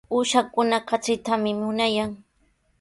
Uushakuna 0.15 0.77
katritami 0.87 1.51
munayan. 1.59 2.11